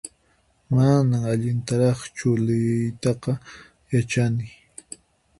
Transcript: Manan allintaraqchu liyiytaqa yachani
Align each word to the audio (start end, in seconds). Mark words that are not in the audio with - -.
Manan 0.73 1.23
allintaraqchu 1.31 2.29
liyiytaqa 2.45 3.33
yachani 3.93 4.47